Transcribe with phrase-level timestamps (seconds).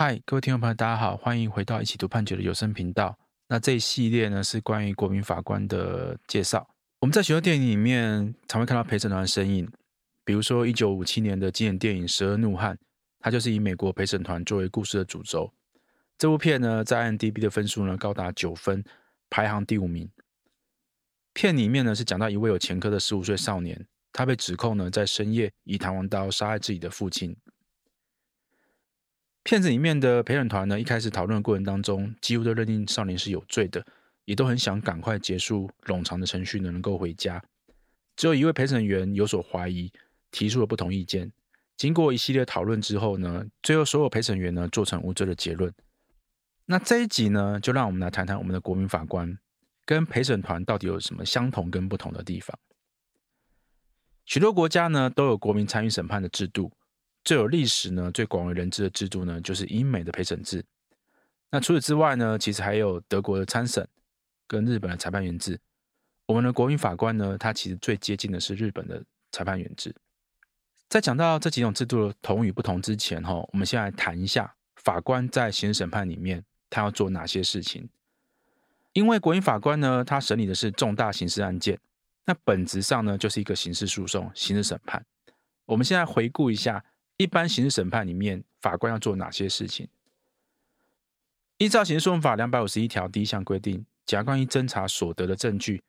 [0.00, 3.18] 嗨，各位听众朋友，大家好，欢迎回到一起读判决的有声频道。
[3.48, 6.64] 那这一系列呢是关于国民法官的介绍。
[7.00, 9.68] 我们在许多电影里面常会看到陪审团的身影，
[10.24, 12.76] 比如说一九五七年的经典电影《十二怒汉》，
[13.18, 15.52] 它就是以美国陪审团作为故事的主轴。
[16.16, 18.84] 这部片呢在 IMDB 的分数呢高达九分，
[19.28, 20.08] 排行第五名。
[21.34, 27.36] 片里面呢是讲到一位有前科的十五岁少年，他被指控呢在深夜以弹簧刀杀害自己的父亲。
[29.48, 33.82] 片子里面的陪审团呢，一开始讨论的过程当中，几乎都认定少年是有罪的，
[34.26, 37.42] 也都很想赶快结束冗长的程序呢，能够回家。
[38.14, 39.90] 只有一位陪审员有所怀疑，
[40.30, 41.32] 提出了不同意见。
[41.78, 45.72] 经过一系列讨论之后呢，最后所有陪审员呢做成无罪的结论。
[46.66, 49.38] 那这一集呢，就让我们来谈谈我们的国民法官
[49.86, 52.54] 跟陪审团到底有什么相同跟不同的地方。
[54.26, 56.70] 许多国家呢都有国民参与审判的制度。
[57.28, 60.64] 最有历史呢、最广为人知的制度呢，就是英美的陪审制。
[61.50, 63.86] 那除此之外呢，其实还有德国的参审
[64.46, 65.60] 跟日本的裁判员制。
[66.24, 69.94] 我们的国民法官呢，他其实最接近的是日本的裁判员制。
[70.88, 77.86] 在讲到这几种制度的同与不同之前，哈，我们先来谈一下法官在刑事审判里面他要做哪些事情。
[78.94, 81.78] 因为国民法官呢，他审理的是重大刑事案件，
[82.24, 85.04] 那本质上呢，就是一个刑事诉讼、刑事审判。
[85.66, 86.82] 我们现在回顾一下。
[87.18, 89.88] 一般刑事审判里面，法官要做哪些事情？
[91.58, 95.82] 依照刑事诉讼法两百五十一条第一项规定，检察官应侦查所得的证据，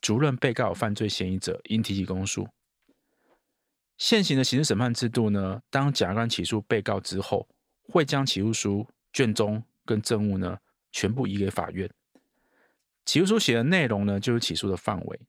[0.00, 2.48] 足认被告有犯罪嫌疑者，应提起公诉。
[3.96, 7.48] 现行的刑事审判制度呢，当检察官起诉被告之后，
[7.84, 10.58] 会将起诉书、卷宗跟证物呢，
[10.90, 11.88] 全部移给法院。
[13.04, 15.20] 起诉书写的内容呢，就是起诉的范围。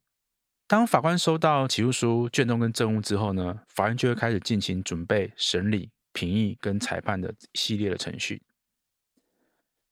[0.66, 8.42] 当法官收到起诉书、卷宗跟证物之后呢，法院就会开始进行准备、审理、评议跟裁判的系列的程序。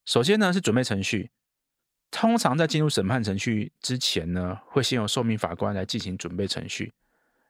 [0.06, 1.30] 首先呢是准备程序，
[2.10, 6.94] 通常在进入审判程序之前呢，会先由受命法官来进行准备程序，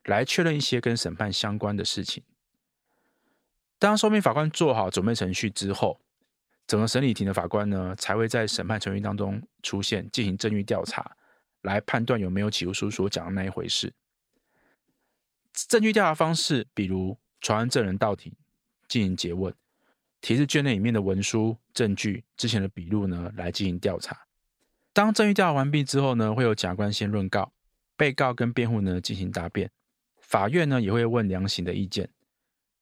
[0.03, 2.23] 来确认一些跟审判相关的事情。
[3.79, 6.01] 当受命法官做好准备程序之后，
[6.67, 11.15] 整个审理庭的法官呢，才会在审判程序当中出现，进行证据调查。
[11.61, 13.93] 来判断有没有起诉书所讲的那一回事。
[15.53, 18.33] 证据调查方式，比如传唤证人到庭
[18.87, 19.53] 进行诘问，
[20.21, 24.27] 提示卷内里面的文书、证据、之前的笔录呢，来进行调查。
[24.93, 27.53] 当证据调查完毕之后呢，会有检察官先论告，
[27.95, 29.69] 被告跟辩护呢进行答辩，
[30.19, 32.09] 法院呢也会问量刑的意见。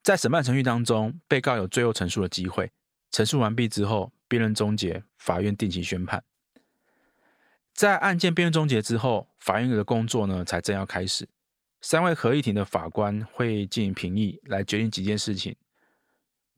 [0.01, 2.71] 在审判程序当中，被告有最后陈述的机会，
[3.11, 6.23] 陈述完毕之后，辩论终结，法院定期宣判。
[7.73, 11.29] 在案件辩论终结之后，法院的工作呢才正要开始。
[11.81, 15.55] 三位合议庭的法官会进行评议，来决定几件事情。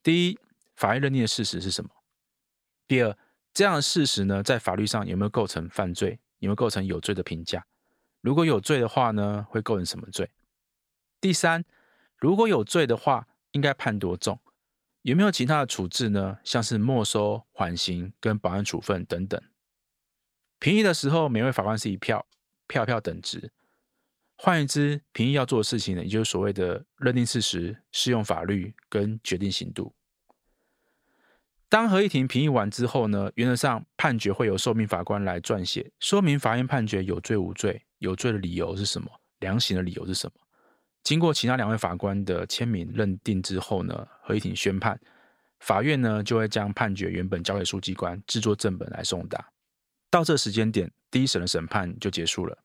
[0.01, 0.39] 第一，
[0.75, 1.91] 法院认定的事实是什么？
[2.87, 3.15] 第二，
[3.53, 6.19] 这样的事实呢，在法律上有没有构成犯罪？
[6.39, 7.67] 有没有构成有罪的评价？
[8.21, 10.31] 如果有罪的话呢，会构成什么罪？
[11.19, 11.63] 第三，
[12.17, 14.39] 如果有罪的话，应该判多重？
[15.03, 16.39] 有没有其他的处置呢？
[16.43, 19.39] 像是没收、缓刑跟保安处分等等。
[20.61, 22.23] 评议的时候，每位法官是一票，
[22.67, 23.51] 票票等值。
[24.37, 29.91] 换言之，评议要做的事情呢，也就是所谓的认定事实、适用法律跟决定刑度。
[31.67, 40.33] 当合议庭评议完之后呢，原则上判决会由受命法官来撰写，说明法院判决有罪无罪，有罪的理由是什么，量刑的理由是什么。
[41.01, 44.99] 经过其他两位法官的签名认定之后呢，合议庭宣判，
[45.59, 49.43] 法院呢就会将判决原本交给书记官制作正本来送达。
[50.11, 52.59] 到这时间点，第一审的审判就结束了。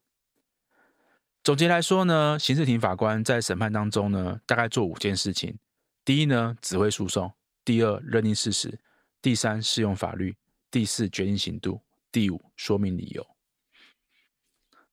[1.44, 5.56] 总结来说呢，刑事庭法官在审判当中呢，大概做五件事情：
[6.04, 7.30] 第一呢，指挥诉讼；
[7.64, 8.80] 第二，认定事实；
[9.22, 10.32] 第三，适用法律；
[10.72, 13.24] 第四，决定刑度；第五，说明理由。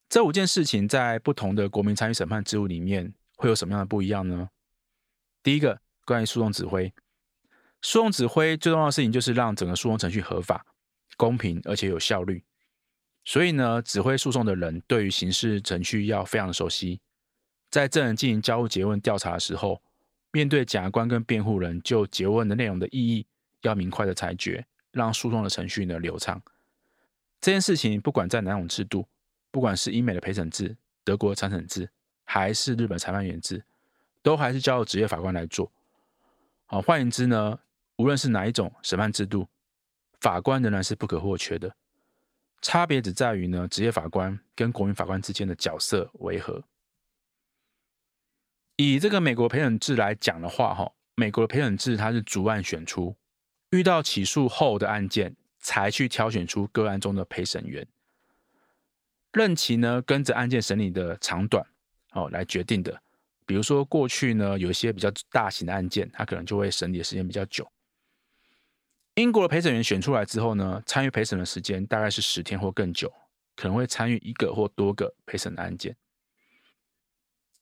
[0.08, 4.52] 这五件事情在不同的国民参与审判制度里面会有什么样的不一样呢？
[5.42, 6.94] 第一个，关于诉讼指挥，
[7.82, 10.68] 诉讼指挥最重要的事情就是让整个诉讼程序合法。
[11.18, 12.44] 公平而且有效率，
[13.24, 17.00] 所以呢，指挥诉讼的人对于刑事程序要非常的熟悉。
[17.70, 19.82] 在证人进行交互结问调查的时候，
[20.32, 23.26] 面对检察官跟辩护人就结问的内容的意义，
[23.62, 26.42] 要明快的裁决，让诉讼的程序呢流畅。
[27.40, 29.08] 这件事情不管在哪种制度，
[29.52, 31.90] 不管是英美的陪审制、德国的参审制，
[32.24, 33.64] 还是日本裁判员制，
[34.22, 35.72] 都还是交由职业法官来做。
[36.66, 37.60] 好，换言之呢，
[37.98, 39.48] 无论是哪一种审判制度。
[40.24, 41.76] 法官仍然是不可或缺的，
[42.62, 46.64] 差别只在于呢，职业法官跟国民法官之间的角色为何。
[48.78, 53.18] 以这个美国陪审制来讲的话，哈，美国的陪审制它是逐案选出，
[53.72, 57.86] 遇到起诉后的案件，才去挑选出个案中的陪审员。
[59.34, 61.68] 任期呢，跟着案件审理的长短
[62.14, 63.04] 哦来决定的。
[63.46, 67.70] 比如说过去呢，有一些比较大型的案件，它可能就会审理的时间比较久。
[69.16, 73.12] 英国的陪审员选出来之后呢，参与陪审的时间大概是十天或更久，
[73.56, 75.96] 可能会参与一个或多个陪审的案件。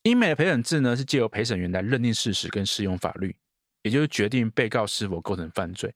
[0.03, 3.35] 英美的陪审制呢，是借由陪审员来认定事实跟适用法律，
[3.81, 5.93] 也就是决定被告是否构成犯罪。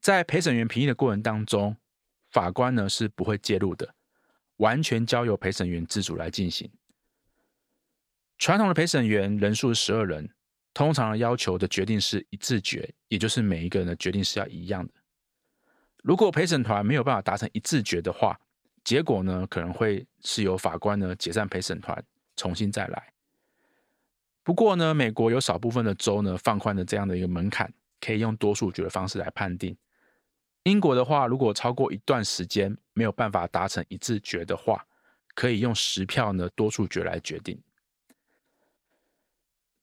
[0.00, 1.76] 在陪审员评议的过程当中，
[2.30, 3.94] 法官呢是不会介入的。
[4.58, 6.70] 完全交由陪审员自主来进行。
[8.38, 10.32] 传统的陪审员人数十二人，
[10.74, 14.92] 通常要求的决定是一致决，也就是每一个人的决定是要一样的。
[16.02, 18.40] 如果陪审团没有办法达成一致决的话，
[18.82, 22.02] 结果呢可能会是由法官呢解散陪审团，
[22.36, 23.12] 重新再来。
[24.42, 29.76] 不过呢，美国有少部分的州呢放宽了这样的一个门槛，可以用多数决的方式来判定。
[30.64, 34.84] 英国的话，如果超过一段时间没有办法达成一致决的话，
[35.34, 37.60] 可以用十票呢多数决来决定。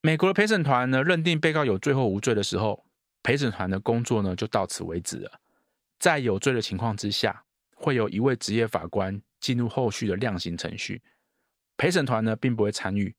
[0.02, 2.86] 美国的陪审团呢认定被告有罪或无罪的时候，
[3.22, 5.42] 陪审团的工作呢就到此为止了。
[6.00, 7.44] 在有罪的情况之下，
[7.76, 11.02] 会有一位职业法官进入后续的量刑程序，
[11.76, 13.16] 陪审团呢并不会参与。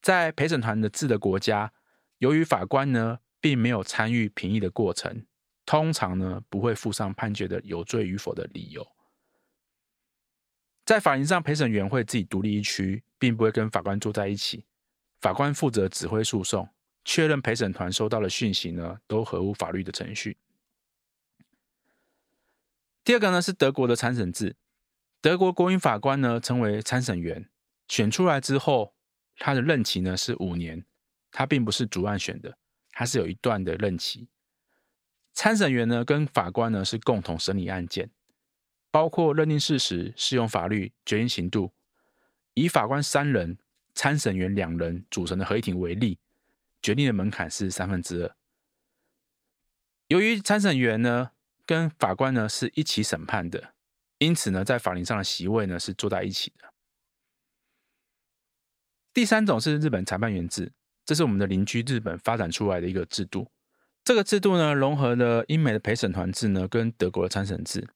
[0.00, 1.72] 在陪审团的制的国家，
[2.18, 5.26] 由于法官呢并没有参与评议的过程。
[5.64, 8.86] 通常呢，不会附上判决的有罪与否的理由。
[10.84, 14.64] 在法庭上，陪审员会自己独立一区，并不会跟法官坐在一起。
[15.20, 16.68] 法官负责指挥诉讼，
[17.04, 20.36] 确认陪审团收到的讯息呢，都合乎法律的程序。
[23.02, 24.56] 第二个呢，是德国的参审制。
[25.20, 27.48] 德国国民法官呢，称为参审员，
[27.88, 28.94] 选出来之后，
[29.38, 30.84] 他的任期呢是五年。
[31.32, 32.56] 他并不是逐案选的，
[32.92, 34.28] 他是有一段的任期。
[35.34, 38.10] 参审员呢，跟法官呢是共同审理案件，
[38.90, 41.72] 包括认定事实、适用法律、决定刑度。
[42.54, 43.58] 以法官三人、
[43.96, 46.18] 参审员两人组成的合议庭为例，
[46.82, 48.36] 决定的门槛是三分之二。
[50.08, 51.32] 由于参审员呢
[51.64, 53.72] 跟法官呢是一起审判的，
[54.18, 56.72] 因此呢在法庭上的席位呢是坐在一起的。
[59.12, 60.70] 第三种是日本裁判员制，
[61.04, 63.50] 这是我们的邻居日本发展出来的一个制度。
[64.04, 67.88] 这个制度呢，融合了英美的陪审团制呢，跟德国的参审制。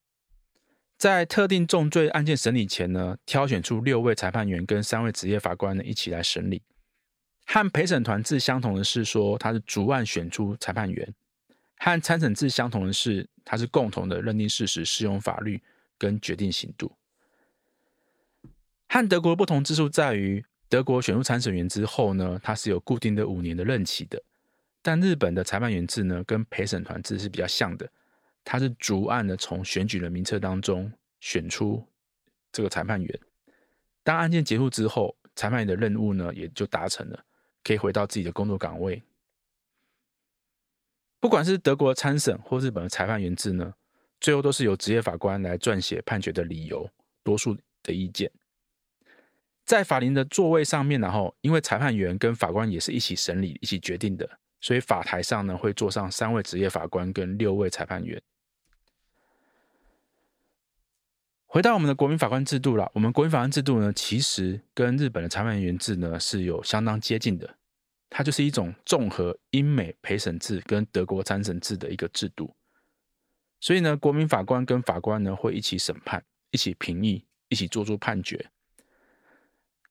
[1.01, 6.61] 在特定重罪案件审理前呢，挑选出六位裁判员跟三位职业法官呢一起来审理。
[7.47, 11.09] 和陪审团制相同的是说，他是逐案选出裁判员；
[11.79, 15.63] 和参审制相同的是，他是共同的认定事实、适用法律
[15.97, 16.93] 跟决定刑度。
[18.87, 24.23] 和德国不同之处在于，德国选入参审员之后呢，他是有固定的五年的任期的。
[24.83, 27.91] 但日本的裁判员制呢，跟陪审团制是比较像的，
[28.45, 31.87] 他是逐案的从选举的名册当中选出
[32.51, 33.21] 这个裁判员。
[34.03, 37.25] 当案件结束之后，裁判员的任务呢也就达成了，
[37.63, 39.03] 可以回到自己的工作岗位。
[41.21, 43.75] 不管是德国的参审或日本的裁判员制呢，
[44.21, 46.91] 最后都是由职业法官来撰写判决的理由、
[47.23, 48.31] 多数的意见。
[49.67, 54.41] 在法庭的座位上面，然后因为裁判员跟法官也是一起审理、一起决定的。
[54.61, 58.21] 所以法台上呢，会坐上三位职业法官跟六位裁判员。
[61.47, 67.57] 回到我们的国民法官制度了，我们国民法官制度呢，其实跟日本的裁判员制呢是有相当接近的。
[68.09, 72.55] 它就是一种综合英美陪审制跟德国参审制的一个制度。
[73.61, 78.51] 所以呢，国民法官跟法官呢会一起审判、一起评议、一起做出判决。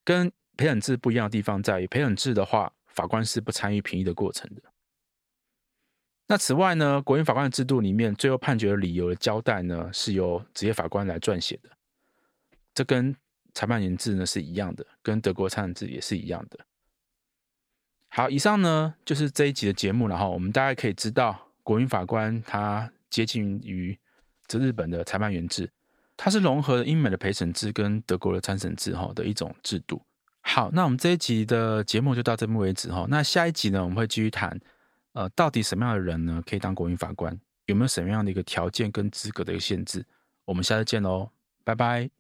[0.04, 2.72] 跟陪审制不一样的地方在于，陪审制的话。
[2.90, 4.62] 法官是不参与评议的过程的。
[6.28, 11.70] 那此外呢，国民法官制度里面，最后判决的理由的交代呢，是由职业法官来撰写的。
[12.76, 13.16] 这跟
[13.54, 16.60] 裁判员制呢是一样的，跟德国参审制也是一样的。
[18.10, 23.98] 好，以上呢就是这一集的节目，然后我们大概可以知道，国民法官他接近于
[24.48, 25.72] 这日本的裁判员制，
[26.16, 30.02] 它是融合了英美的陪审制跟德国的参审制哈的一种制度。
[30.52, 33.06] 好，那我们这一集的节目就到这边为止哈。
[33.08, 34.60] 那下一集呢，我们会继续谈，
[35.14, 37.40] 呃，到底什么样的人呢可以当国民法官？
[37.68, 40.04] 有没有什么样的一个条件跟资格的一个限制？
[40.46, 41.30] 我们下次见喽，
[41.64, 42.19] 拜拜。